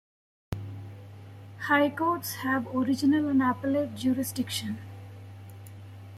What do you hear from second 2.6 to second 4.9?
original and appellate jurisdiction.